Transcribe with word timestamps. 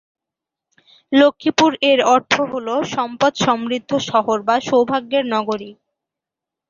লক্ষ্মীপুর 1.11 1.71
এর 1.89 1.99
অর্থ 2.13 2.33
হলো 2.51 2.73
"সম্পদ 2.93 3.33
সমৃদ্ধ 3.45 3.91
শহর 4.09 4.37
বা 4.47 4.55
সৌভাগ্যের 4.61 5.25
নগরী"। 5.33 5.71